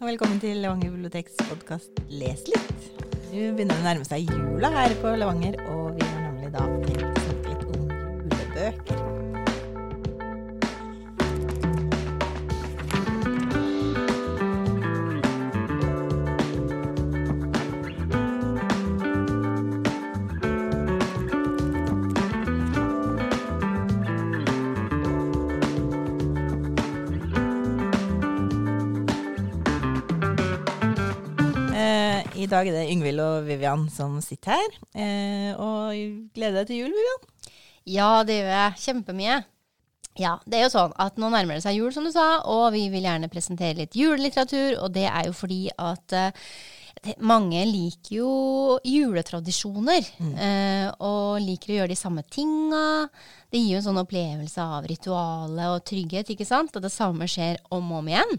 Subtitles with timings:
[0.00, 2.86] og velkommen til Levanger biblioteks podkast Les litt.
[3.34, 6.64] Nå begynner det å nærme seg jula her på Levanger, og vi har nemlig da
[6.86, 7.92] tenkt å snakke litt om
[8.24, 8.99] julebøker.
[32.50, 34.76] Dag er det Yngvild og Vivian som sitter her.
[34.94, 35.94] Eh, og
[36.36, 37.54] gleder deg til jul, Vivian?
[37.90, 38.76] Ja, det gjør jeg.
[38.84, 39.38] Kjempemye.
[40.20, 42.72] Ja, det er jo sånn at nå nærmer det seg jul, som du sa, og
[42.74, 44.80] vi vil gjerne presentere litt julelitteratur.
[44.82, 48.32] Og det er jo fordi at eh, mange liker jo
[48.84, 50.10] juletradisjoner.
[50.34, 53.06] eh, og liker å gjøre de samme tinga.
[53.50, 56.74] Det gir jo en sånn opplevelse av ritualet og trygghet, ikke sant?
[56.76, 58.36] Og det samme skjer om og om igjen.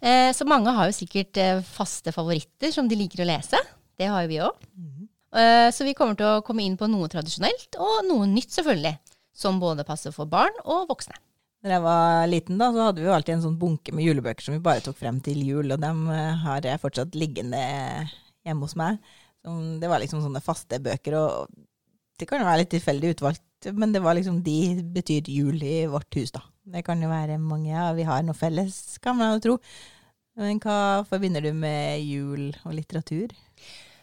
[0.00, 3.60] Eh, så mange har jo sikkert eh, faste favoritter som de liker å lese.
[4.00, 4.66] Det har jo vi òg.
[5.36, 8.96] Eh, så vi kommer til å komme inn på noe tradisjonelt, og noe nytt selvfølgelig.
[9.40, 11.14] Som både passer for barn og voksne.
[11.60, 14.44] Når jeg var liten, da, så hadde vi jo alltid en sånn bunke med julebøker
[14.44, 17.60] som vi bare tok frem til jul, og dem eh, har jeg fortsatt liggende
[18.46, 18.96] hjemme hos meg.
[19.80, 21.52] Det var liksom sånne faste bøker, og
[22.20, 25.84] det kan jo være litt tilfeldig utvalgt, men det var liksom de betyr jul i
[25.88, 26.42] vårt hus, da.
[26.64, 29.54] Det kan jo være mange, ja, vi har noe felles, kan man jo tro.
[30.40, 33.32] Men hva forbinder du med jul og litteratur?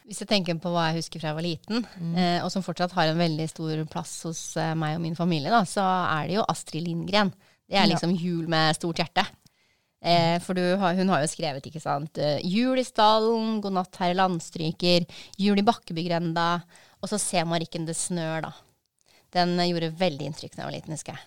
[0.08, 1.86] Hvis jeg tenker på hva jeg husker fra jeg var liten,
[2.16, 5.52] eh, og som fortsatt har en veldig stor plass hos eh, meg og min familie,
[5.52, 7.34] da, så er det jo Astrid Lindgren.
[7.68, 7.92] Det er Ja.
[7.94, 9.26] liksom jul med stort hjerte.
[10.02, 13.74] Eh, for du har, hun har jo skrevet, ikke sant, eh, Jul i stallen, God
[13.74, 16.64] natt, herre landstryker, Jul i Bakkebygrenda,
[17.02, 18.52] og så Se Marikken det snør, da.
[19.34, 21.26] Den eh, gjorde veldig inntrykk da jeg var liten, husker jeg.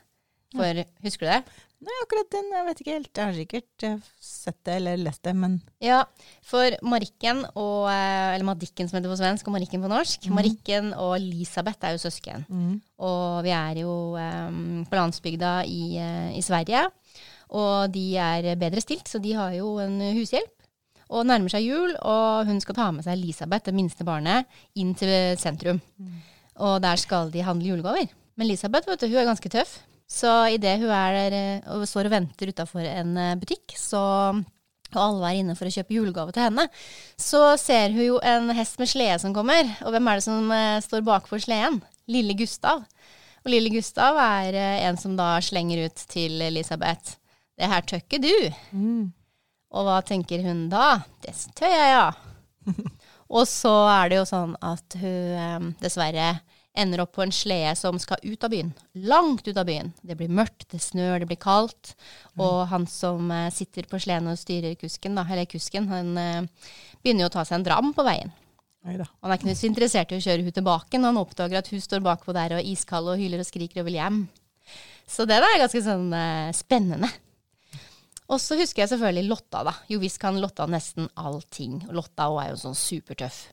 [0.50, 1.58] For, husker du det?
[1.80, 3.10] Nei, akkurat den, jeg vet ikke helt.
[3.16, 6.02] Jeg har sikkert eh, sett det eller lest det, men Ja,
[6.44, 10.28] for Marikken og eh, Eller Madikken som heter på svensk, og Marikken på norsk.
[10.36, 12.44] Marikken og Elisabeth er jo søsken.
[13.00, 16.84] Og vi er jo um, på landsbygda i, uh, i Sverige.
[17.56, 20.52] Og de er bedre stilt, så de har jo en hushjelp.
[21.10, 24.46] Og nærmer seg jul, og hun skal ta med seg Elisabeth, det minste barnet,
[24.78, 25.80] inn til sentrum.
[26.60, 28.12] Og der skal de handle julegaver.
[28.36, 29.80] Men Elisabeth vet du, hun er ganske tøff.
[30.10, 34.03] Så idet hun er der eh, og står og venter utafor en eh, butikk, så
[34.91, 36.65] og alle er inne for å kjøpe julegave til henne,
[37.15, 39.69] så ser hun jo en hest med slede som kommer.
[39.87, 41.78] Og hvem er det som eh, står bakfor sleden?
[42.10, 42.82] Lille Gustav.
[43.44, 47.15] Og lille Gustav er en som da slenger ut til Elisabeth.
[47.54, 48.34] Det her tør ikke du.
[49.70, 51.04] Og hva tenker hun da?
[51.22, 52.75] Det tør jeg, ja.
[53.38, 56.32] og så er det jo sånn at hun dessverre
[56.80, 58.72] ender opp på en slede som skal ut av byen.
[59.06, 59.92] Langt ut av byen.
[60.02, 61.94] Det blir mørkt, det snør, det blir kaldt.
[62.41, 66.69] Og han som eh, sitter på sleden og styrer kusken, da, eller kusken, han eh,
[67.00, 68.32] begynner jo å ta seg en dram på veien.
[68.88, 69.06] Neida.
[69.20, 71.82] Han er ikke så interessert i å kjøre hun tilbake når han oppdager at hun
[71.84, 74.22] står bakpå der og er iskald og hyler og skriker og vil hjem.
[75.10, 77.10] Så det er ganske sånn eh, spennende.
[78.30, 79.74] Og så husker jeg selvfølgelig Lotta, da.
[79.90, 81.80] Jo visst kan Lotta nesten allting.
[81.92, 83.48] Lotta er jo sånn supertøff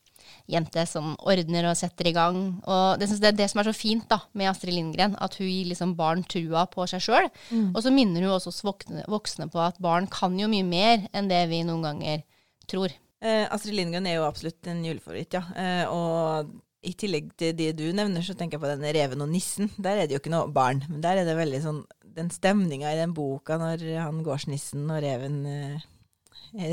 [0.47, 2.37] jente som ordner og setter i gang.
[2.63, 5.49] Og det, det er det som er så fint da, med Astrid Lindgren, at hun
[5.49, 7.27] gir liksom barn trua på seg sjøl.
[7.73, 11.09] Og så minner hun også oss voksne, voksne på at barn kan jo mye mer
[11.11, 12.23] enn det vi noen ganger
[12.69, 12.95] tror.
[13.23, 15.43] Eh, Astrid Lindgren er jo absolutt en julefavoritt, ja.
[15.57, 16.55] Eh, og
[16.87, 19.71] i tillegg til de du nevner, så tenker jeg på den Reven og nissen.
[19.81, 21.85] Der er det jo ikke noe barn, men der er det veldig sånn
[22.17, 25.83] Den stemninga i den boka når han gårdsnissen og reven eh,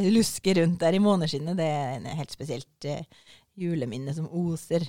[0.09, 3.05] lusker rundt der i måneskinnet, det er en helt spesielt eh,
[3.59, 4.87] juleminne som oser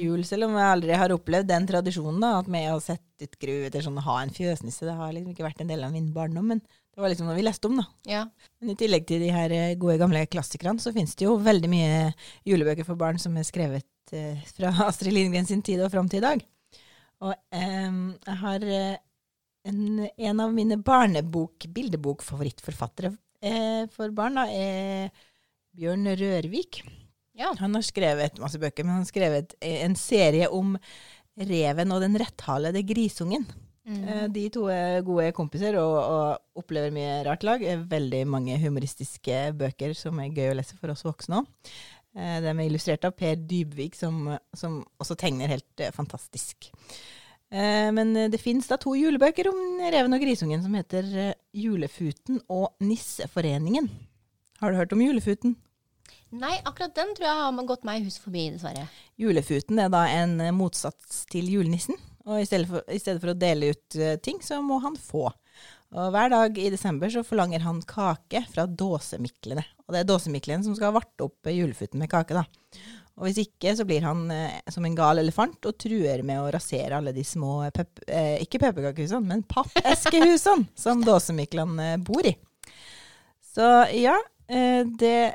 [0.00, 0.22] jul.
[0.26, 3.54] Selv om jeg aldri har opplevd den tradisjonen, da, at med å sette ut gru
[3.66, 6.52] etter sånn ha en fjøsnisse, det har liksom ikke vært en del av min barndom,
[6.52, 7.86] men det var liksom noe vi leste om, da.
[8.08, 8.22] Ja.
[8.60, 11.70] Men i tillegg til de her eh, gode gamle klassikerne, så finnes det jo veldig
[11.72, 12.12] mye
[12.48, 16.22] julebøker for barn som er skrevet eh, fra Astrid Lindgren sin tid og fram til
[16.22, 16.44] i dag.
[17.26, 18.98] Og eh, jeg har eh,
[19.66, 23.10] en, en av mine barnebok, bildebok-favorittforfattere
[23.42, 25.10] eh, for barn, da, er
[25.76, 26.84] Bjørn Rørvik.
[27.38, 27.52] Ja.
[27.60, 30.74] Han har skrevet masse bøker, men han har skrevet eh, en serie om
[31.36, 33.44] reven og den retthalede grisungen.
[33.86, 34.32] Mm.
[34.34, 37.62] De to er gode kompiser og, og opplever mye rart lag.
[37.62, 41.70] Eh, Veldig mange humoristiske bøker som er gøy å lese for oss voksne òg.
[42.16, 46.70] De er illustrert av Per Dybvik, som, som også tegner helt eh, fantastisk.
[47.52, 51.34] Eh, Men eh, det fins da to julebøker om reven og grisungen som heter eh,
[51.54, 53.90] Julefuten og Nisseforeningen.
[54.62, 55.54] Har du hørt om Julefuten?
[56.34, 58.88] Nei, akkurat den tror jeg har gått meg hus forbi, dessverre.
[59.20, 61.98] Julefuten er da en eh, motsats til julenissen.
[62.26, 64.98] Og i stedet for, i stedet for å dele ut eh, ting, så må han
[64.98, 65.28] få.
[65.94, 69.62] Og hver dag i desember så forlanger han kake fra dåsemiklene.
[69.86, 72.42] Og det er dåsemiklene som skal varte opp julefuten med kake, da.
[73.16, 76.50] Og hvis ikke, så blir han eh, som en gal elefant og truer med å
[76.52, 82.34] rasere alle de små pep eh, Ikke pepperkakehusene, men pappeskehusene som dåsemiklene bor i.
[83.54, 85.34] Så ja, eh, det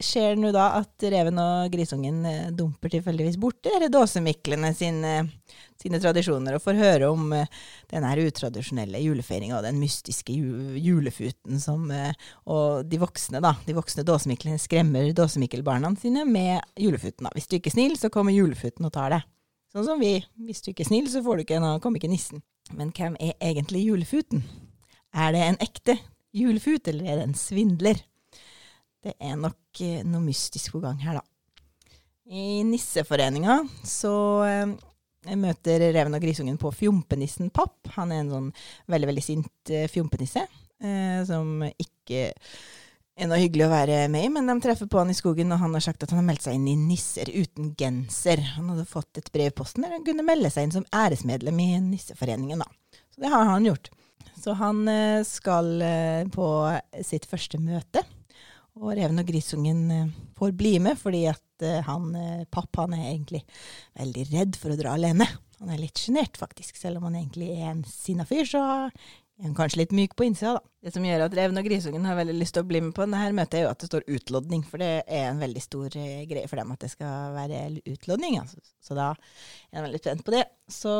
[0.00, 5.12] skjer nå da at reven og grisungen eh, dumper tilfeldigvis borti disse dåsemiklene sine,
[5.80, 7.44] sine, tradisjoner, og får høre om uh,
[7.92, 11.84] denne utradisjonelle julefeiringa og den mystiske julefuten som
[12.48, 17.28] Og de voksne, da, de voksne dåsemiklene skremmer dåsemikkelbarna sine med julefuten.
[17.28, 17.34] da.
[17.36, 19.28] Hvis du ikke er snill, så kommer julefuten og tar deg.
[19.72, 20.16] Sånn som vi.
[20.48, 22.40] Hvis du ikke er snill, så får du ikke, nå kommer ikke nissen.
[22.72, 24.44] Men hvem er egentlig julefuten?
[25.14, 25.98] Er det en ekte
[26.36, 28.00] julefut, eller er det en svindler?
[29.06, 31.24] Det er nok eh, noe mystisk på gang her, da.
[32.26, 37.86] I Nisseforeninga så eh, møter reven og grisungen på Fjompenissen Papp.
[37.94, 38.48] Han er en sånn
[38.90, 42.32] veldig, veldig sint eh, fjompenisse eh, som ikke
[43.16, 45.62] er noe hyggelig å være med i, men de treffer på han i skogen, og
[45.62, 48.42] han har sagt at han har meldt seg inn i Nisser uten genser.
[48.56, 51.62] Han hadde fått et brev i posten der han kunne melde seg inn som æresmedlem
[51.62, 52.98] i Nisseforeningen, da.
[53.14, 53.88] Så det har han gjort.
[54.36, 54.82] Så han
[55.24, 55.70] skal
[56.34, 56.46] på
[57.08, 58.02] sitt første møte
[58.80, 62.10] og reven og grisungen eh, får bli med, fordi at eh, han,
[62.50, 63.42] pappa, papp han er egentlig
[63.96, 65.28] veldig redd for å dra alene.
[65.62, 66.76] Han er litt sjenert, faktisk.
[66.76, 70.26] Selv om han egentlig er en sinna fyr, så er han kanskje litt myk på
[70.28, 70.72] innsida, da.
[70.86, 73.08] Det som gjør at reven og grisungen har veldig lyst til å bli med på
[73.08, 74.60] dette møtet, er jo at det står utlodning.
[74.68, 75.96] For det er en veldig stor
[76.30, 78.38] greie for dem at det skal være utlodning.
[78.42, 78.60] Altså.
[78.84, 80.44] Så da er han veldig spent på det.
[80.70, 80.94] Så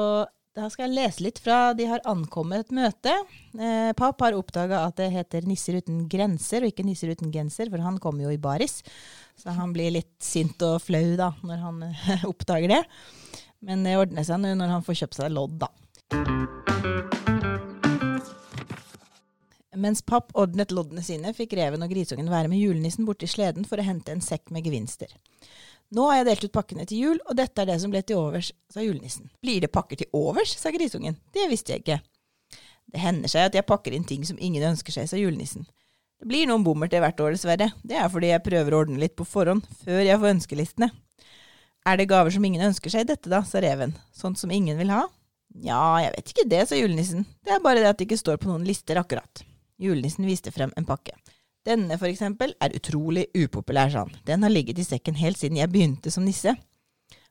[0.57, 3.13] da skal jeg lese litt fra de har ankommet et møte.
[3.61, 7.69] Eh, Papp har oppdaga at det heter Nisser uten grenser, og ikke Nisser uten genser,
[7.73, 8.79] for han kommer jo i baris.
[9.37, 12.83] Så han blir litt sint og flau da, når han eh, oppdager det.
[13.67, 15.69] Men det ordner seg nå når han får kjøpt seg lodd, da.
[19.77, 23.77] Mens papp ordnet loddene sine, fikk reven og grisungen være med julenissen borti sleden for
[23.77, 25.13] å hente en sekk med gevinster.
[25.95, 28.19] Nå har jeg delt ut pakkene til jul, og dette er det som ble til
[28.19, 29.29] overs, sa julenissen.
[29.45, 31.19] Blir det pakker til overs, sa grisungen.
[31.35, 32.01] Det visste jeg ikke.
[32.91, 35.67] Det hender seg at jeg pakker inn ting som ingen ønsker seg, sa julenissen.
[36.17, 37.71] Det blir noen bommert hvert år, dessverre.
[37.87, 40.91] Det er fordi jeg prøver å ordne litt på forhånd, før jeg får ønskelistene.
[41.87, 43.95] Er det gaver som ingen ønsker seg, dette da, sa reven.
[44.17, 45.05] Sånt som ingen vil ha?
[45.63, 47.29] Ja, jeg vet ikke det, sa julenissen.
[47.47, 49.45] Det er bare det at det ikke står på noen lister akkurat.
[49.79, 51.15] Julenissen viste frem en pakke.
[51.67, 54.15] Denne, for eksempel, er utrolig upopulær, sa han.
[54.29, 56.55] Den har ligget i sekken helt siden jeg begynte som nisse.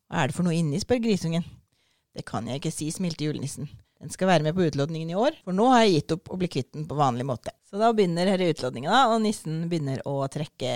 [0.06, 1.46] Hva er det for noe inni, spør grisungen.
[2.16, 3.70] Det kan jeg ikke si, smilte julenissen.
[4.02, 6.40] Den skal være med på utlodningen i år, for nå har jeg gitt opp å
[6.40, 7.54] bli kvitt den på vanlig måte.
[7.66, 10.74] Så da begynner denne utlodningen, og nissen begynner å trekke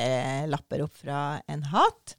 [0.50, 1.20] lapper opp fra
[1.52, 2.16] en hat.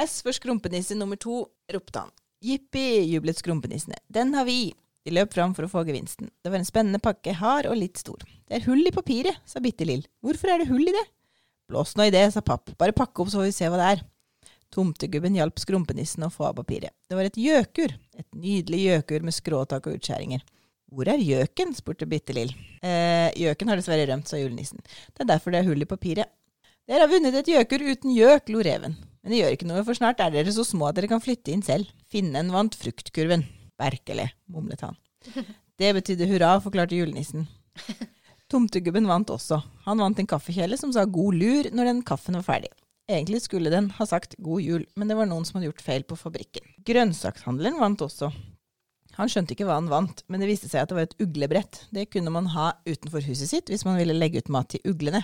[0.00, 2.16] S for skrumpenisse nummer to, ropte han.
[2.44, 4.00] Jippi, jublet skrumpenissene.
[4.12, 4.72] Den har vi.
[5.06, 6.32] De løp fram for å få gevinsten.
[6.42, 8.24] Det var en spennende pakke, hard og litt stor.
[8.46, 10.02] Det er hull i papiret, sa Bitte Lill.
[10.24, 11.04] Hvorfor er det hull i det?
[11.70, 12.72] Blås nå i det, sa Papp.
[12.78, 14.02] Bare pakke opp så får vi se hva det er.
[14.74, 16.90] Tomtegubben hjalp skrumpenissen å få av papiret.
[17.06, 17.94] Det var et gjøkur.
[18.18, 20.42] Et nydelig gjøkur med skråtak og utskjæringer.
[20.90, 21.74] Hvor er gjøken?
[21.78, 22.50] spurte Bitte Lill.
[22.82, 24.82] Eh, gjøken har dessverre rømt, sa julenissen.
[25.14, 26.34] Det er derfor det er hull i papiret.
[26.86, 28.98] Dere har vunnet et gjøkur uten gjøk, lo reven.
[29.22, 31.54] Men det gjør ikke noe, for snart er dere så små at dere kan flytte
[31.54, 31.90] inn selv.
[32.10, 33.46] Finnen vant fruktkurven.
[33.80, 34.96] Berkele, mumlet han.
[35.76, 37.46] Det betydde hurra, forklarte julenissen.
[38.50, 39.58] Tomtegubben vant også.
[39.84, 42.70] Han vant en kaffekjele som sa god lur når den kaffen var ferdig.
[43.06, 46.06] Egentlig skulle den ha sagt god jul, men det var noen som hadde gjort feil
[46.06, 46.64] på fabrikken.
[46.86, 48.32] Grønnsakshandleren vant også.
[49.16, 51.84] Han skjønte ikke hva han vant, men det viste seg at det var et uglebrett.
[51.94, 55.22] Det kunne man ha utenfor huset sitt hvis man ville legge ut mat til uglene.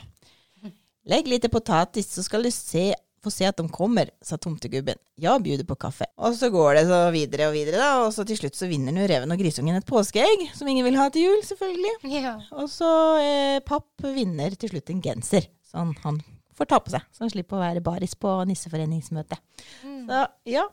[1.11, 2.92] Legg litt potatis, så skal du se
[3.23, 4.99] få se at de kommer, sa tomtegubben.
[5.21, 6.09] Ja, bjuder på kaffe.
[6.19, 8.95] Og så går det så videre og videre, da, og så til slutt så vinner
[8.95, 11.95] nå reven og grisungen et påskeegg, som ingen vil ha til jul, selvfølgelig.
[12.12, 12.37] Ja.
[12.59, 12.91] Og så
[13.23, 16.21] eh, papp vinner til slutt en genser, sånn han
[16.59, 19.38] får ta på seg, så han slipper å være baris på nisseforeningsmøte.
[19.87, 20.02] Mm.
[20.11, 20.67] Så ja,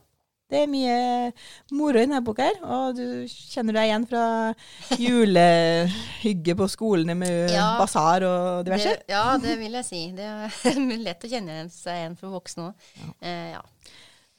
[0.49, 0.93] det er mye
[1.77, 4.23] moro i denne boka her, og du kjenner deg igjen fra
[4.97, 8.95] julehygge på skolene med ja, basar og diverse?
[8.97, 10.01] Det, ja, det vil jeg si.
[10.17, 12.89] Det er lett å kjenne seg igjen for voksne òg.
[12.97, 13.13] Ja.
[13.21, 13.63] Eh, ja.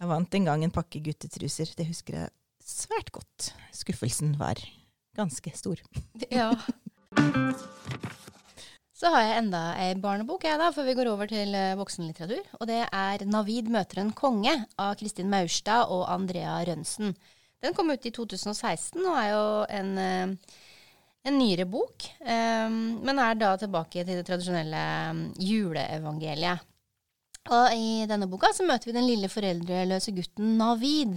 [0.00, 1.74] Jeg vant en gang en pakke guttetruser.
[1.76, 3.50] Det husker jeg svært godt.
[3.76, 4.58] Skuffelsen var
[5.18, 5.82] ganske stor.
[6.32, 6.50] Ja.
[9.00, 12.42] Så har jeg enda ei barnebok jeg da, før vi går over til uh, voksenlitteratur.
[12.60, 17.14] Og det er 'Navid møter en konge' av Kristin Maurstad og Andrea Rønsen.
[17.64, 19.46] Den kom ut i 2016 og er jo
[19.78, 20.58] en, uh,
[21.24, 22.10] en nyere bok.
[22.20, 24.84] Um, men er da tilbake til det tradisjonelle
[25.48, 26.68] juleevangeliet.
[27.48, 31.16] Og i denne boka så møter vi den lille foreldreløse gutten Navid.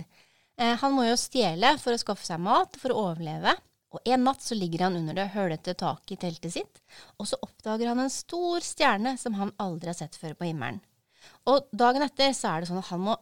[0.56, 3.58] Eh, han må jo stjele for å skaffe seg mat for å overleve.
[3.94, 6.82] Og En natt så ligger han under det hølete taket i teltet sitt,
[7.22, 10.82] og så oppdager han en stor stjerne som han aldri har sett før på himmelen.
[11.48, 13.16] Og dagen etter så er det sånn at han må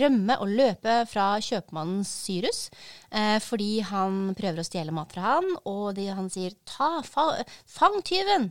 [0.00, 2.70] rømme og løpe fra kjøpmannen Cyrus
[3.12, 7.44] eh, fordi han prøver å stjele mat fra han, og de, han sier 'ta, fa,
[7.68, 8.48] fang tyven'.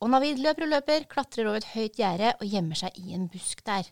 [0.00, 3.28] Og Navid løper og løper, klatrer over et høyt gjerde og gjemmer seg i en
[3.32, 3.88] busk der.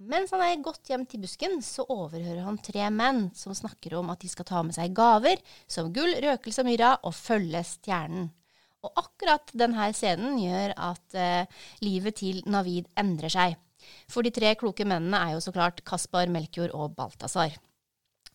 [0.00, 4.08] Mens han er godt hjem til busken, så overhører han tre menn som snakker om
[4.12, 8.30] at de skal ta med seg gaver som gull, røkelse og myrra, og følge stjernen.
[8.80, 13.58] Og akkurat denne scenen gjør at eh, livet til Navid endrer seg.
[14.08, 17.52] For de tre kloke mennene er jo så klart Kaspar, Melkjord og Balthazar.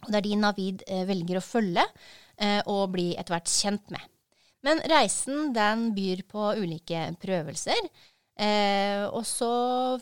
[0.06, 1.86] Og det er de Navid eh, velger å følge
[2.38, 4.06] eh, og bli etter hvert kjent med.
[4.66, 7.90] Men reisen den byr på ulike prøvelser.
[8.36, 9.50] Eh, og så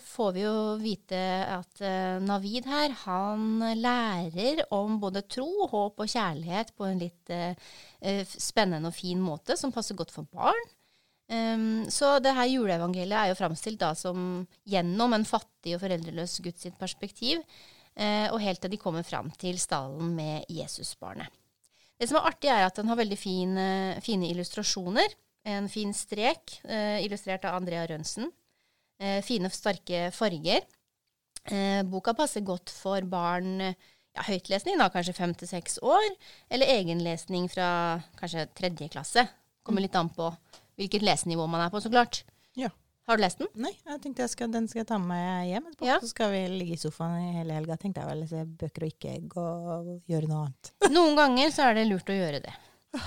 [0.01, 1.17] får vi jo vite
[1.53, 7.33] at eh, Navid her, han lærer om både tro, håp og kjærlighet på en litt
[7.33, 7.53] eh,
[8.01, 10.73] eh spennende og fin måte, som passer godt for barn.
[11.31, 16.35] Um, så det her juleevangeliet er jo framstilt da som gjennom en fattig og foreldreløs
[16.43, 17.39] Guds perspektiv,
[17.95, 21.31] eh, og helt til de kommer fram til stallen med Jesusbarnet.
[21.97, 23.65] Det som er artig, er at den har veldig fine,
[24.03, 25.13] fine illustrasjoner.
[25.43, 28.31] En fin strek, eh, illustrert av Andrea Rønsen.
[28.99, 30.63] Eh, fine, sterke farger.
[31.51, 36.05] Eh, boka passer godt for barn ja, høytlesning, da, kanskje fem til seks år,
[36.53, 37.67] eller egenlesning fra
[38.19, 39.25] kanskje tredje klasse.
[39.65, 40.29] Kommer litt an på
[40.79, 42.23] hvilket lesenivå man er på, så klart.
[42.55, 42.69] Ja.
[43.03, 43.49] Har du lest den?
[43.59, 45.87] Nei, jeg tenkte jeg skal, den skal jeg ta med meg hjem etterpå.
[45.89, 45.97] Ja.
[45.99, 47.75] Så skal vi ligge i sofaen i hele helga.
[47.79, 50.71] Tenkte jeg vel lese bøker og ikke gå og gjøre noe annet.
[50.93, 52.53] Noen ganger så er det lurt å gjøre det.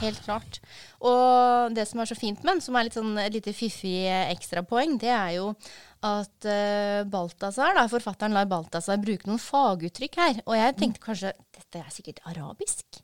[0.00, 0.58] Helt klart.
[1.06, 4.08] Og det som er så fint med den, som er litt sånn et lite fiffig
[4.32, 5.52] ekstrapoeng, det er jo
[6.06, 10.40] at uh, Balthazar, da, forfatteren lar Balthazar bruke noen faguttrykk her.
[10.44, 13.00] Og jeg tenkte kanskje dette er sikkert arabisk.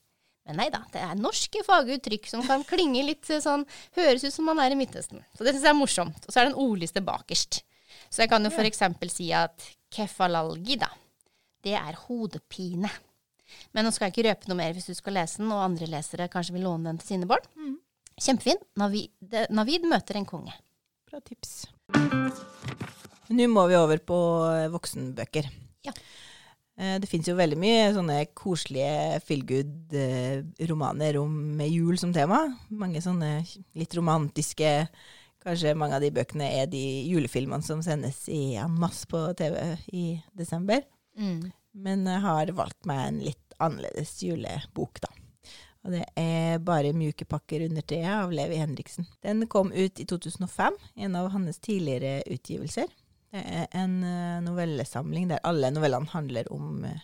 [0.48, 3.62] Men nei da, det er norske faguttrykk som kan klinge litt sånn
[3.94, 5.22] Høres ut som man er i Midtøsten.
[5.36, 6.26] Så det syns jeg er morsomt.
[6.26, 7.62] Og så er det en ordliste bakerst.
[8.10, 8.82] Så jeg kan jo f.eks.
[9.14, 10.90] si at kefalalgi, da,
[11.62, 12.90] det er hodepine.
[13.72, 15.88] Men nå skal jeg ikke røpe noe mer hvis du skal lese den, og andre
[15.90, 17.46] lesere kanskje vil låne den til sine barn.
[17.56, 17.78] Mm.
[18.22, 18.60] Kjempefin.
[18.80, 20.54] Navid, Navid, møter en konge.
[21.10, 21.64] Bra tips.
[23.32, 24.18] Nå må vi over på
[24.50, 25.48] eh, voksenbøker.
[25.86, 25.94] Ja.
[26.76, 32.44] Eh, det fins jo veldig mye sånne koselige feel good-romaner eh, med jul som tema.
[32.68, 33.40] Mange sånne
[33.78, 34.76] litt romantiske
[35.42, 36.80] Kanskje mange av de bøkene er de
[37.10, 39.56] julefilmene som sendes i en masse på TV
[39.90, 40.04] i
[40.38, 40.84] desember.
[41.18, 41.50] Mm.
[41.82, 45.12] Men jeg har valgt meg en litt annerledes julebok, da.
[45.82, 49.08] Og det er bare mjuke pakker under treet av Levi Henriksen.
[49.24, 52.86] Den kom ut i 2005, en av hans tidligere utgivelser.
[53.32, 57.00] Det er en eh, novellesamling der alle novellene handler om, eh,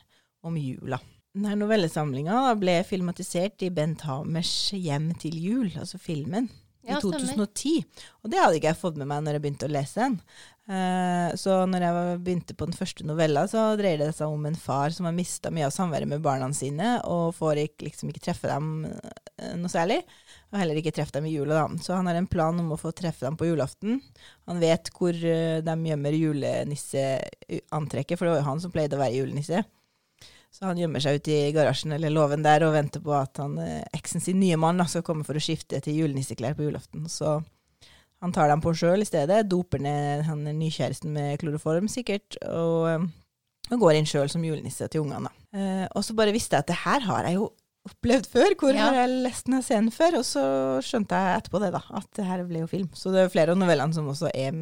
[0.46, 1.00] om jula.
[1.34, 6.48] Denne novellesamlinga ble filmatisert i Bent Hamers Hjem til jul, altså filmen,
[6.86, 7.82] i ja, 2010.
[8.22, 10.16] Og det hadde ikke jeg fått med meg når jeg begynte å lese den.
[10.68, 14.58] Uh, så når jeg begynte på den første novella, så dreier det seg om en
[14.58, 18.26] far som har mista mye av samværet med barna sine, og får ikke, liksom ikke
[18.26, 20.02] treffe dem uh, noe særlig.
[20.52, 21.66] Og heller ikke treffe dem i jula, da.
[21.84, 23.90] Så han har en plan om å få treffe dem på julaften.
[24.50, 29.02] Han vet hvor uh, de gjemmer julenisseantrekket, for det var jo han som pleide å
[29.02, 29.64] være julenisse.
[30.50, 33.58] Så han gjemmer seg ute i garasjen eller låven der og venter på at han,
[33.60, 37.04] eh, eksen sin nye mann skal komme for å skifte til julenisseklær på julaften.
[37.12, 37.38] Så
[38.24, 42.88] han tar dem på sjøl i stedet, doper ned han nykjæresten med kloroform sikkert, og,
[42.90, 43.06] eh,
[43.70, 45.30] og går inn sjøl som julenisse til ungene.
[45.54, 47.50] Eh, og så bare visste jeg at det her har jeg jo
[47.88, 48.54] opplevd før.
[48.58, 48.88] Hvor ja.
[48.88, 50.18] har jeg lest denne scenen før?
[50.20, 50.44] Og så
[50.84, 52.90] skjønte jeg etterpå det, da, at det her ble jo film.
[52.96, 54.52] Så det er flere av novellene som også er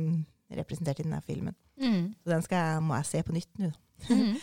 [0.57, 1.57] representert i denne filmen.
[1.81, 2.13] Mm.
[2.23, 3.73] Så den jeg, må jeg se på nytt nå.
[4.13, 4.35] Mm.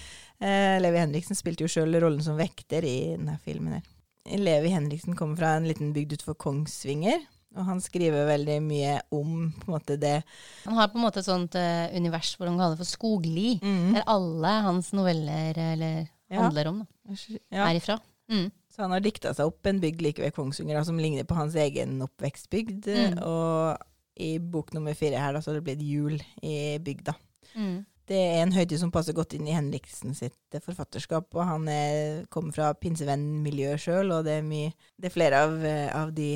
[0.41, 3.77] Eh, Levi Henriksen spilte jo sjøl rollen som vekter i denne filmen.
[3.77, 4.39] her.
[4.41, 7.22] Levi Henriksen kommer fra en liten bygd utenfor Kongsvinger.
[7.54, 10.16] Og han skriver veldig mye om på en måte det
[10.64, 13.54] Han har på en måte et sånt uh, univers hvor han kaller det for skogli.
[13.62, 13.94] Mm.
[13.98, 16.42] Der alle hans noveller eller, ja.
[16.42, 17.16] handler om, da.
[17.54, 17.68] Ja.
[17.68, 18.00] Er ifra.
[18.32, 18.50] Mm.
[18.74, 21.38] Så han har dikta seg opp en bygd like ved Kongsvinger da, som ligner på
[21.38, 22.90] hans egen oppvekstbygd.
[22.90, 23.20] Mm.
[23.22, 27.18] Og i bok nummer fire her da, så har det blitt jul i bygda.
[27.54, 31.30] Mm det er en høytid som passer godt inn i Henriksen sitt forfatterskap.
[31.36, 35.56] Og han er, kommer fra pinsevennmiljøet sjøl, og det er, mye, det er flere av,
[36.02, 36.36] av, de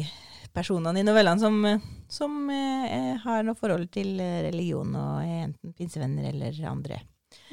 [0.58, 1.62] personene i novellene som,
[2.12, 7.04] som eh, har noe forhold til religion, og er enten pinsevenner eller andre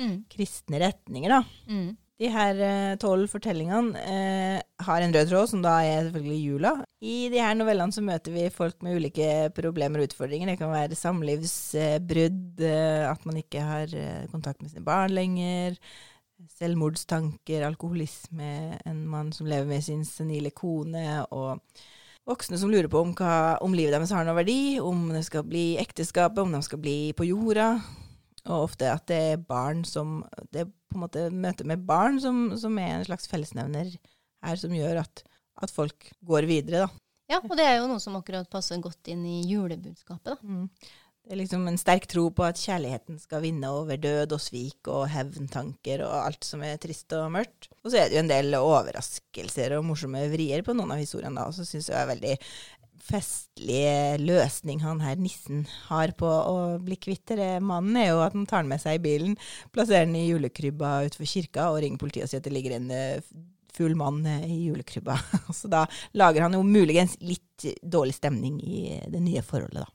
[0.00, 0.16] mm.
[0.32, 1.44] kristne retninger, da.
[1.68, 1.92] Mm.
[2.23, 6.73] De her eh, tolv fortellingene eh, har en rød tråd, som da er selvfølgelig jula.
[7.02, 10.52] I de her novellene så møter vi folk med ulike problemer og utfordringer.
[10.52, 15.75] Det kan være samlivsbrudd, eh, at man ikke har eh, kontakt med sine barn lenger,
[16.54, 21.58] selvmordstanker, alkoholisme, en mann som lever med sin senile kone, og
[22.28, 25.44] voksne som lurer på om, hva, om livet deres har noen verdi, om det skal
[25.46, 27.74] bli ekteskapet, om de skal bli på jorda.
[28.44, 30.18] Og ofte at det er barn som
[30.52, 33.88] Det er på en måte møtet med barn som, som er en slags fellesnevner
[34.44, 35.24] her, som gjør at,
[35.64, 37.00] at folk går videre, da.
[37.32, 40.36] Ja, og det er jo noe som akkurat passer godt inn i julebudskapet, da.
[40.44, 40.68] Mm.
[41.24, 44.90] Det er liksom en sterk tro på at kjærligheten skal vinne over død og svik
[44.92, 47.70] og hevntanker og alt som er trist og mørkt.
[47.80, 51.38] Og så er det jo en del overraskelser og morsomme vrier på noen av historiene,
[51.40, 51.46] da.
[51.48, 52.34] Og så syns jeg det er veldig
[53.04, 53.80] festlig
[54.20, 56.54] løsning han her nissen har på å
[56.84, 59.40] bli kvitt det mannen, er jo at han tar den med seg i bilen,
[59.72, 62.92] plasserer den i julekrybba utenfor kirka og ringer politiet og sier at det ligger en
[62.92, 63.34] uh,
[63.76, 65.16] full mann uh, i julekrybba.
[65.56, 65.86] så da
[66.20, 69.92] lager han jo muligens litt dårlig stemning i det nye forholdet, da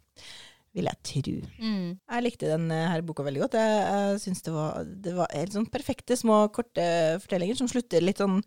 [0.80, 1.36] vil jeg tro.
[1.60, 1.86] Mm.
[2.00, 3.60] Jeg likte denne boka veldig godt.
[3.60, 6.88] Jeg, jeg synes det var, det var helt sånn perfekte, små, korte
[7.24, 8.40] fortellinger som slutter litt sånn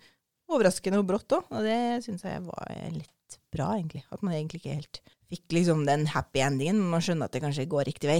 [0.52, 1.46] overraskende og brått òg.
[1.54, 4.02] Og det syns jeg var litt bra, egentlig.
[4.12, 5.00] At man egentlig ikke helt
[5.32, 8.18] fikk liksom den happy endingen, men man skjønner at det kanskje går riktig vei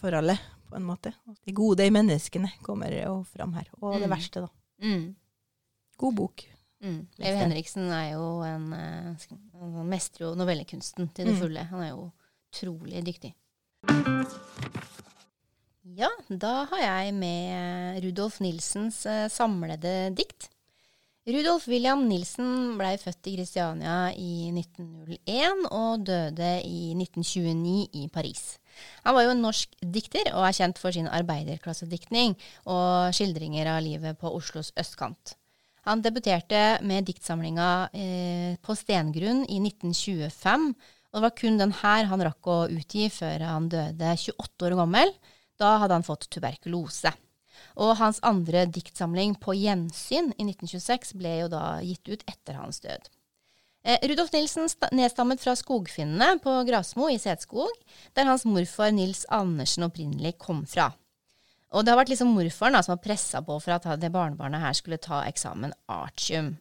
[0.00, 0.38] for alle,
[0.70, 1.12] på en måte.
[1.44, 3.68] Det gode i menneskene kommer jo fram her.
[3.82, 4.14] Og det Mm.
[4.14, 4.48] verste, da.
[4.80, 5.14] Mm.
[6.00, 6.44] God bok.
[6.84, 7.06] Mm.
[7.20, 9.16] Leif Henriksen er jo en en
[9.54, 11.40] Han mestrer jo novellekunsten til det Mm.
[11.40, 11.62] fulle.
[11.70, 12.12] Han er jo
[12.52, 13.34] utrolig dyktig.
[15.94, 20.48] Ja, da har jeg med Rudolf Nilsens eh, samlede dikt.
[21.24, 28.58] Rudolf William Nilsen blei født i Kristiania i 1901 og døde i 1929 i Paris.
[29.06, 32.34] Han var jo en norsk dikter og er kjent for sin arbeiderklassediktning
[32.68, 35.36] og skildringer av livet på Oslos østkant.
[35.88, 40.70] Han debuterte med diktsamlinga eh, På stengrunn i 1925,
[41.14, 44.74] og det var kun den her han rakk å utgi før han døde 28 år
[44.80, 45.12] gammel.
[45.62, 47.12] Da hadde han fått tuberkulose.
[47.78, 52.82] Og hans andre diktsamling, På gjensyn, i 1926, ble jo da gitt ut etter hans
[52.82, 53.06] død.
[53.84, 54.66] Eh, Rudolf Nilsen
[54.96, 57.70] nedstammet fra skogfinnene på Grasmo i Setskog,
[58.16, 60.90] der hans morfar Nils Andersen opprinnelig kom fra.
[61.70, 64.62] Og det har vært liksom morfaren da, som har pressa på for at det barnebarnet
[64.62, 66.56] her skulle ta eksamen artium.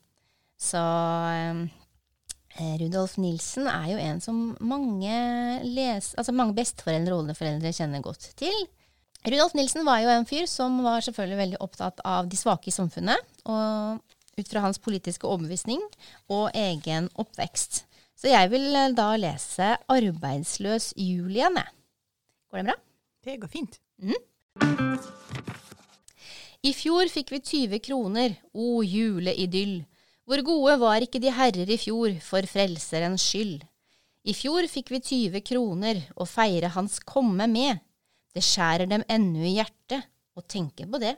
[0.62, 1.64] Så eh,
[2.60, 5.14] Rudolf Nilsen er jo en som mange,
[5.66, 8.54] les, altså mange besteforeldre og oldeforeldre kjenner godt til.
[9.26, 12.76] Rudolf Nilsen var jo en fyr som var selvfølgelig veldig opptatt av de svake i
[12.76, 13.18] samfunnet,
[13.50, 14.04] og
[14.38, 15.82] ut fra hans politiske overbevisning
[16.34, 17.84] og egen oppvekst.
[18.18, 21.72] Så jeg vil eh, da lese 'Arbeidsløs Julian', jeg.
[22.50, 22.78] Går det bra?
[23.26, 23.80] Det går fint.
[26.64, 29.82] I fjor fikk vi 20 kroner, o juleidyll.
[30.24, 33.64] Hvor gode var ikke de herrer i fjor, for frelserens skyld.
[34.24, 37.82] I fjor fikk vi 20 kroner, å feire hans komme med.
[38.32, 41.18] Det skjærer dem ennu i hjertet, å tenke på det.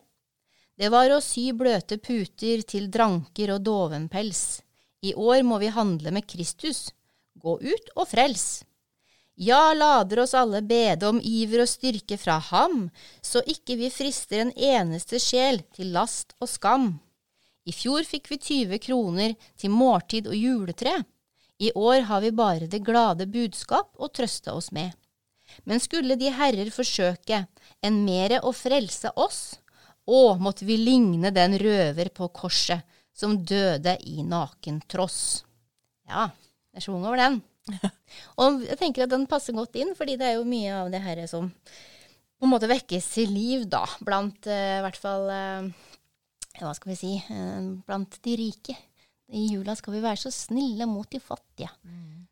[0.76, 4.64] Det var å sy bløte puter til dranker og dovenpels.
[5.06, 6.90] I år må vi handle med Kristus.
[7.38, 8.66] Gå ut og frels.
[9.38, 12.90] Ja, lader oss alle bede om iver og styrke fra ham,
[13.22, 16.96] så ikke vi frister en eneste sjel til last og skam.
[17.66, 21.00] I fjor fikk vi 20 kroner til måltid og juletre.
[21.58, 24.92] I år har vi bare det glade budskap å trøste oss med.
[25.64, 27.46] Men skulle de herrer forsøke
[27.86, 29.58] en mere å frelse oss,
[30.06, 35.46] å, måtte vi ligne den røver på korset som døde i naken tross.
[36.06, 36.28] Ja,
[36.76, 37.40] jeg schwung over den.
[38.42, 41.02] Og jeg tenker at den passer godt inn, fordi det er jo mye av det
[41.02, 41.50] her som
[42.36, 45.70] på en måte vekkes i liv, da, blant eh, i hvert fall eh,
[46.62, 48.78] Hva skal vi si eh, Blant de rike.
[49.34, 51.72] I jula skal vi være så snille mot de fattige.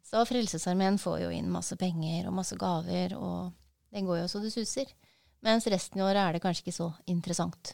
[0.06, 3.50] Så Frelsesarmeen får jo inn masse penger og masse gaver, og
[3.90, 4.92] det går jo så det suser.
[5.44, 7.74] Mens resten av året er det kanskje ikke så interessant.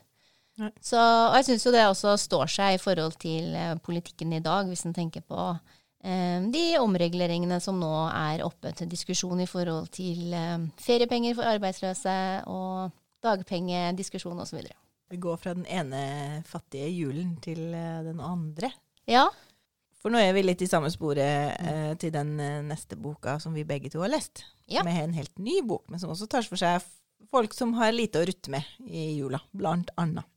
[0.60, 0.72] Nei.
[0.84, 4.42] Så, og jeg syns jo det også står seg i forhold til eh, politikken i
[4.44, 9.48] dag, hvis en tenker på eh, de omreguleringene som nå er oppe til diskusjon i
[9.48, 12.18] forhold til eh, feriepenger for arbeidsløse
[12.52, 12.92] og
[13.24, 14.64] dagpengediskusjon osv.
[15.10, 18.72] Vi går fra den ene fattige julen til eh, den andre.
[19.10, 19.28] Ja.
[20.00, 23.56] For nå er vi litt i samme sporet eh, til den eh, neste boka som
[23.58, 24.46] vi begge to har lest.
[24.70, 24.86] Ja.
[24.88, 26.86] Med en helt ny bok, men som også tar for seg
[27.30, 30.28] folk som har lite å rutte med i jula, blant annet.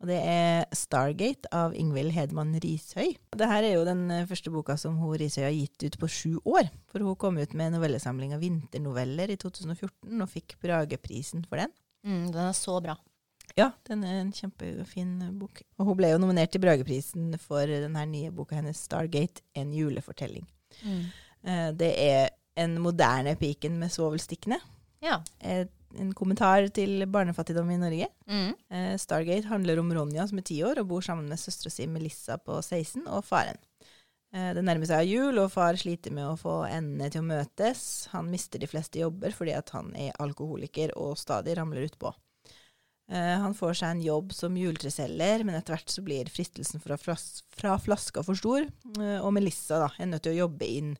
[0.00, 3.18] Og det er 'Stargate' av Ingvild Hedman Rishøi.
[3.36, 6.32] Dette er jo den eh, første boka som hun Rishøi har gitt ut på sju
[6.48, 6.70] år.
[6.88, 11.70] For hun kom ut med novellesamlinga 'Vinternoveller' i 2014, og fikk Brageprisen for den.
[12.02, 12.96] Mm, den er så bra.
[13.60, 15.62] Ja, den er en kjempefin eh, bok.
[15.78, 20.46] Og hun ble jo nominert til Brageprisen for denne nye boka hennes 'Stargate en julefortelling'.
[21.44, 24.60] Eh, Det er en moderne piken med svovelstikkene.
[25.02, 25.20] Ja.
[25.40, 25.66] Eh,
[25.98, 28.06] En kommentar til barnefattigdom i Norge.
[28.28, 28.52] Mm.
[28.70, 31.86] Eh, Stargate handler om Ronja som er ti år og bor sammen med søstera si
[31.86, 33.58] Melissa på 16 og faren.
[34.32, 38.06] Det nærmer seg jul, og far sliter med å få endene til å møtes.
[38.12, 42.14] Han mister de fleste jobber fordi at han er alkoholiker og stadig ramler utpå.
[43.10, 46.96] Eh, Han får seg en jobb som juletreselger, men etter hvert så blir fristelsen fra,
[47.00, 48.68] flas fra flaska for stor.
[48.96, 50.96] Eh, Og Melissa da, er nødt til å jobbe inn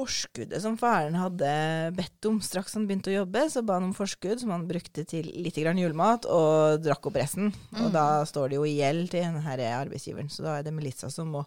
[0.00, 1.50] forskuddet som faren hadde
[1.96, 2.38] bedt om.
[2.40, 5.58] Straks han begynte å jobbe, så ba han om forskudd som han brukte til litt
[5.60, 7.50] grann julemat, og drakk opp resten.
[7.82, 9.42] Og da står det jo i gjeld til denne
[9.82, 11.44] arbeidsgiveren, så da er det Melissa som må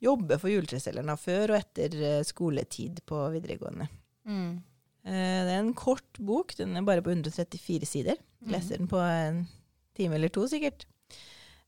[0.00, 3.90] jobbe for juletreselgeren før og etter eh, skoletid på videregående.
[4.24, 4.62] Mm.
[5.04, 8.16] Eh, Det er en kort bok, den er bare på 134 sider.
[8.46, 9.46] Leser den på en
[9.96, 10.84] time eller to, sikkert.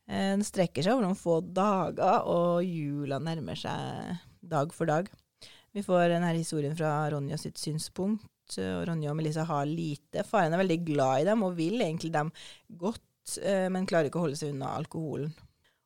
[0.08, 5.08] Eh, Den strekker seg over noen få dager, og jula nærmer seg dag for dag.
[5.72, 8.26] Vi får denne historien fra Ronja sitt synspunkt.
[8.58, 10.24] og Ronja og Melissa har lite.
[10.28, 12.30] Faren er veldig glad i dem og vil egentlig dem
[12.76, 15.32] godt, eh, men klarer ikke å holde seg unna alkoholen.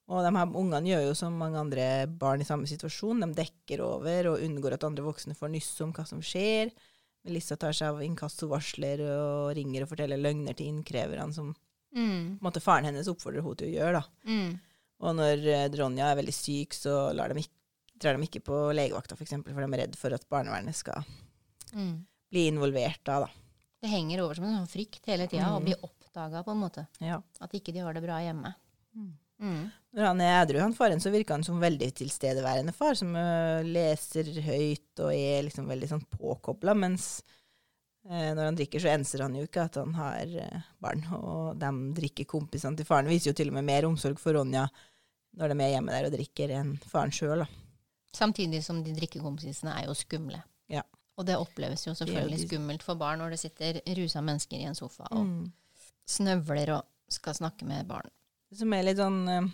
[0.09, 3.21] Og de her ungene gjør jo som mange andre barn i samme situasjon.
[3.21, 6.71] De dekker over og unngår at andre voksne får nyss om hva som skjer.
[7.27, 11.55] Melissa tar seg av inkassovarsler og ringer og forteller løgner til innkreverne, som
[11.97, 12.39] Mm.
[12.45, 14.05] måte faren hennes oppfordrer henne til å gjøre.
[14.27, 14.59] Mm.
[15.01, 17.53] Og når Dronja er veldig syk, så lar de ikke,
[17.99, 20.75] drar de ikke på legevakta, f.eks., for, eksempel, for de er redd for at barnevernet
[20.75, 21.05] skal
[21.75, 22.05] Mm.
[22.31, 23.21] bli involvert da.
[23.21, 23.29] da.
[23.83, 25.65] Det henger over som en sånn frykt hele tida, å Mm.
[25.65, 26.87] bli oppdaga, på en måte.
[27.01, 27.21] Ja.
[27.41, 28.55] At ikke de har det bra hjemme.
[28.97, 29.13] Mm.
[29.41, 33.63] Når han er edru, han faren, så virker han som veldig tilstedeværende far, som øh,
[33.65, 37.23] leser høyt og er liksom veldig sånn påkobla, mens
[38.09, 41.05] øh, når han drikker, så enser han jo ikke at han har øh, barn.
[41.17, 41.71] Og de
[42.01, 43.09] drikker kompisene til faren.
[43.09, 44.67] Viser jo til og med mer omsorg for Ronja
[45.37, 47.43] når de er hjemme der og drikker, enn faren sjøl.
[48.17, 50.39] Samtidig som de drikkekompisene er jo skumle.
[50.73, 50.81] Ja.
[51.21, 54.69] Og det oppleves jo selvfølgelig de- skummelt for barn når det sitter rusa mennesker i
[54.69, 55.53] en sofa og Mm.
[56.09, 58.09] snøvler og skal snakke med barn.
[58.51, 59.49] Det som er litt sånn øh,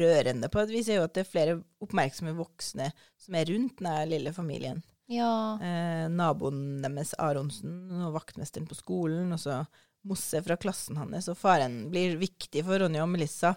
[0.00, 3.82] rørende på et vis, er jo at det er flere oppmerksomme voksne som er rundt
[3.82, 4.82] den lille familien.
[5.10, 5.58] Ja.
[5.58, 9.64] eh, naboen deres, Aronsen, og vaktmesteren på skolen, og så
[10.08, 11.26] Mosse fra klassen hans.
[11.28, 13.50] Og faren blir viktig for Ronja og Melissa.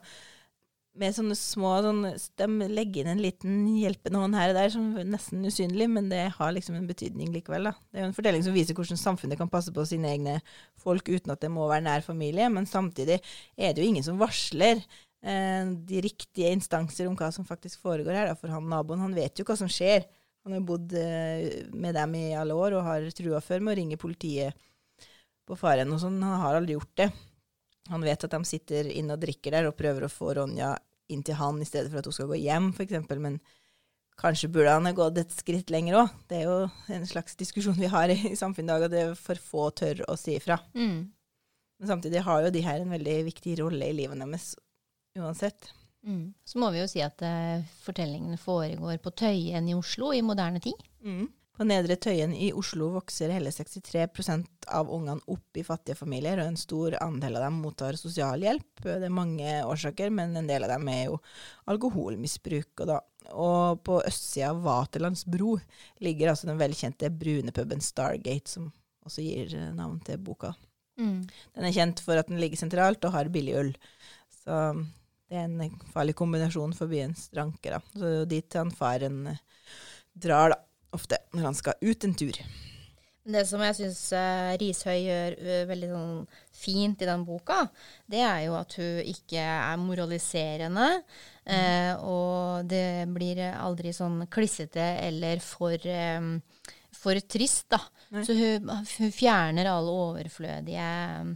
[0.93, 4.91] Med sånne små sånne, De legger inn en liten hjelpende hånd her og der, som
[5.01, 7.71] er nesten usynlig, men det har liksom en betydning likevel.
[7.71, 7.73] da.
[7.89, 10.35] Det er jo en fortelling som viser hvordan samfunnet kan passe på sine egne
[10.83, 13.17] folk uten at det må være nær familie, men samtidig
[13.57, 14.83] er det jo ingen som varsler
[15.25, 18.29] eh, de riktige instanser om hva som faktisk foregår her.
[18.29, 18.37] Da.
[18.37, 20.05] For han naboen han vet jo hva som skjer.
[20.43, 23.73] Han har jo bodd eh, med dem i alle år og har trua før med
[23.73, 24.53] å ringe politiet
[25.47, 26.21] på faren og sånn.
[26.21, 27.09] Han har aldri gjort det.
[27.91, 30.75] Han vet at de sitter inne og drikker der og prøver å få Ronja
[31.11, 32.95] inn til han i stedet for at hun skal gå hjem, f.eks.
[33.19, 33.41] Men
[34.19, 36.15] kanskje burde han ha gått et skritt lenger òg.
[36.29, 39.03] Det er jo en slags diskusjon vi har i, i samfunnet i dag, at det
[39.03, 40.59] er for få tør å si ifra.
[40.77, 41.11] Mm.
[41.81, 44.53] Men samtidig har jo de her en veldig viktig rolle i livet deres
[45.19, 45.73] uansett.
[46.07, 46.33] Mm.
[46.47, 50.61] Så må vi jo si at uh, fortellingene foregår på Tøyen i Oslo i moderne
[50.63, 50.79] tid.
[51.53, 56.49] På Nedre Tøyen i Oslo vokser hele 63% av ungene opp i fattige familier, og
[56.49, 58.81] en stor andel av dem mottar sosialhjelp.
[58.81, 61.19] Det er mange årsaker, men en del av dem er jo
[61.69, 62.85] alkoholmisbruk.
[62.87, 62.95] Og,
[63.37, 65.59] og på østsida av Vaterlands bro
[66.01, 68.71] ligger altså den velkjente brune puben Stargate, som
[69.05, 70.55] også gir eh, navn til boka.
[70.97, 71.21] Mm.
[71.53, 73.73] Den er kjent for at den ligger sentralt og har billig øl.
[74.41, 74.57] Så
[75.29, 77.81] det er en farlig kombinasjon for byens drankere.
[77.93, 79.41] Så dit han faren eh,
[80.13, 80.61] drar, da,
[80.95, 82.39] ofte, når han skal ut en tur.
[83.23, 86.15] Det som jeg syns uh, Rishøi gjør uh, veldig sånn
[86.63, 87.61] fint i den boka,
[88.11, 90.89] det er jo at hun ikke er moraliserende.
[91.43, 96.37] eh, og det blir aldri sånn klissete eller for, um,
[96.95, 97.81] for trist, da.
[98.13, 98.23] Nei.
[98.23, 100.87] Så hun, hun fjerner alle overflødige
[101.23, 101.33] um,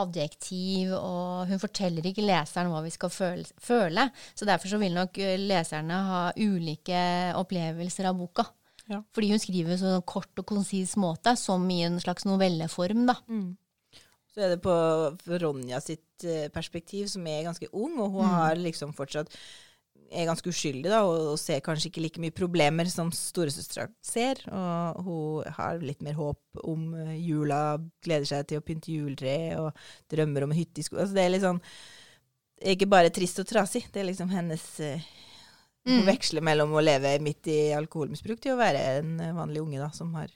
[0.00, 3.46] adjektiv, og hun forteller ikke leseren hva vi skal føle.
[3.60, 4.08] føle.
[4.34, 7.04] Så derfor så vil nok eh, leserne ha ulike
[7.38, 8.48] opplevelser av boka.
[8.90, 9.00] Ja.
[9.14, 13.20] Fordi hun skriver så kort og konsis måte, som i en slags novelleform, da.
[14.30, 14.74] Så er det på
[15.42, 19.34] Ronja sitt eh, perspektiv, som er ganske ung, og hun har liksom fortsatt
[20.10, 24.42] er ganske uskyldig da, og, og ser kanskje ikke like mye problemer som storesøstera ser.
[24.50, 29.36] Og hun har litt mer håp om eh, jula, gleder seg til å pynte juletre
[29.60, 29.70] og
[30.10, 31.04] drømmer om en hytte i skogen.
[31.04, 31.62] Altså, det er litt sånn
[32.74, 33.86] ikke bare trist og trasig.
[33.92, 35.06] Det er liksom hennes eh,
[35.88, 39.80] Hun Veksle mellom å leve midt i alkoholmisbruk til å være en eh, vanlig unge
[39.80, 40.28] da, som har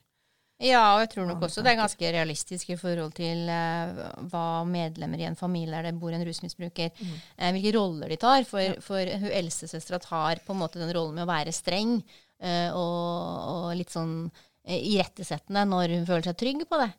[0.62, 4.62] Ja, og jeg tror nok også det er ganske realistisk i forhold til uh, hva
[4.68, 8.46] medlemmer i en familie der det bor en rusmisbruker, eh, hvilke roller de tar.
[8.48, 12.70] For, for hun eldstesøstera tar på en måte den rollen med å være streng uh,
[12.72, 13.04] og,
[13.50, 14.30] og litt sånn
[14.64, 16.90] irettesettende når hun føler seg trygg på det.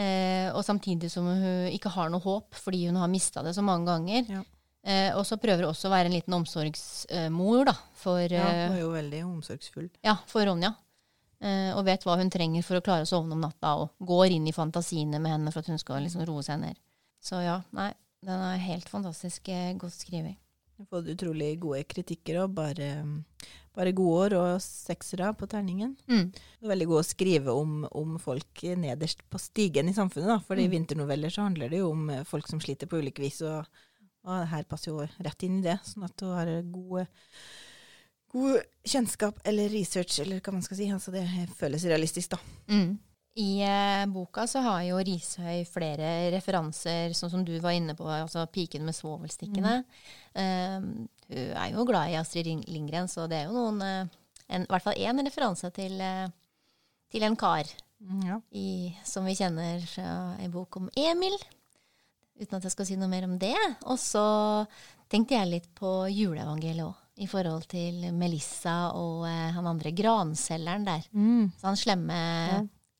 [0.00, 3.64] Eh, og samtidig som hun ikke har noe håp fordi hun har mista det så
[3.64, 4.30] mange ganger.
[4.38, 4.44] Ja.
[4.84, 8.68] Eh, og så prøver hun også å være en liten omsorgsmor da, for, Ja, eh,
[8.68, 9.90] hun er jo veldig omsorgsfull.
[10.02, 10.74] ja, for Ronja.
[11.42, 14.30] Eh, og vet hva hun trenger for å klare å sovne om natta, og går
[14.36, 16.76] inn i fantasiene med henne for at hun skal liksom roe seg ned.
[17.22, 17.92] Så ja, nei,
[18.22, 20.36] den er helt fantastisk eh, godt skrevet.
[20.76, 22.88] Du har fått utrolig gode kritikker og bare,
[23.76, 25.96] bare gode år og seksere på terningen.
[26.08, 26.32] Mm.
[26.62, 30.26] Veldig god å skrive om, om folk nederst på stigen i samfunnet.
[30.26, 30.38] Da.
[30.46, 30.70] For i Mm.
[30.78, 33.66] vinternoveller så handler det jo om folk som sliter på ulike vis, og,
[34.24, 35.78] og her passer jo rett inn i det.
[35.86, 37.06] Sånn at du har gode,
[38.32, 40.90] god kjennskap eller research, eller hva man skal si.
[40.94, 41.24] Altså det
[41.58, 42.38] føles realistisk, da.
[42.72, 42.98] Mm.
[43.42, 48.04] I eh, boka så har jo Rishøi flere referanser, sånn som du var inne på,
[48.04, 49.78] altså 'Piken med svovelstikkene'.
[50.36, 54.18] Eh, hun er jo glad i Astrid Lindgren, så det er jo noen eh,
[54.52, 56.28] en, I hvert fall én referanse til, eh,
[57.10, 57.64] til en kar
[58.26, 58.40] Ja.
[58.52, 61.32] i, som vi kjenner fra en bok om Emil.
[62.40, 63.56] Uten at jeg skal si noe mer om det.
[63.90, 64.24] Og så
[65.12, 70.86] tenkte jeg litt på juleevangeliet òg, i forhold til Melissa og eh, han andre granselgeren
[70.88, 71.04] der.
[71.60, 72.16] Så han slemme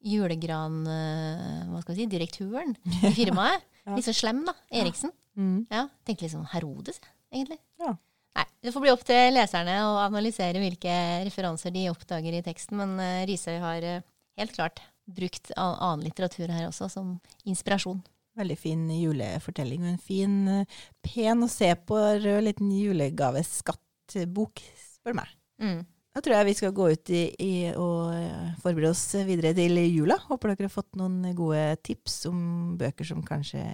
[0.02, 0.82] julegran...
[0.86, 2.76] eh, hva skal vi si, direktøren
[3.08, 3.64] i firmaet.
[3.96, 4.54] Litt så slem, da.
[4.70, 5.10] Eriksen.
[5.34, 5.64] Mm.
[5.72, 7.00] Ja, Tenkte litt sånn Herodes,
[7.32, 7.58] egentlig.
[7.80, 7.96] Ja.
[8.36, 10.94] Nei, Det får bli opp til leserne å analysere hvilke
[11.26, 14.04] referanser de oppdager i teksten, men uh, Risøy har uh,
[14.40, 17.16] helt klart brukt annen litteratur her også som
[17.48, 18.00] inspirasjon.
[18.38, 24.62] Veldig fin julefortelling, og en fin, eh, pen å se på rød liten julegaveskattbok,
[24.96, 25.34] spør du meg.
[25.60, 25.82] Mm.
[26.12, 29.76] Da tror jeg vi skal gå ut i, i og eh, forberede oss videre til
[29.84, 30.16] jula.
[30.28, 32.40] Håper dere har fått noen gode tips om
[32.80, 33.64] bøker som kanskje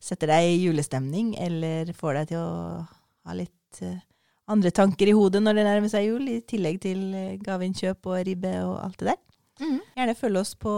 [0.00, 4.00] setter deg i julestemning, eller får deg til å ha litt eh,
[4.48, 7.06] andre tanker i hodet når det nærmer seg jul, i tillegg til
[7.44, 9.25] gaveinnkjøp og ribbe og alt det der.
[9.60, 9.80] Mhm.
[9.96, 10.72] Gjerne følg oss på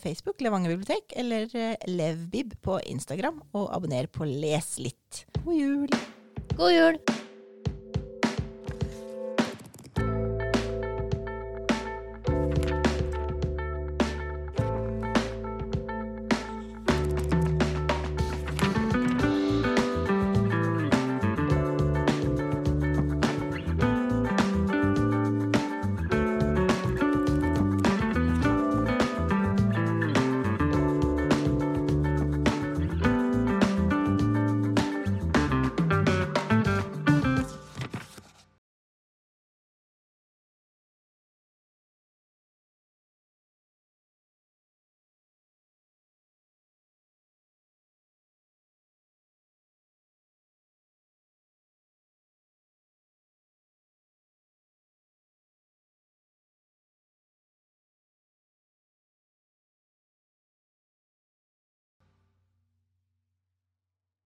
[0.00, 5.24] Facebook, Levanger bibliotek, eller eh, Levbib på Instagram, og abonner på Les litt.
[5.44, 5.88] God jul!
[6.56, 7.00] God jul!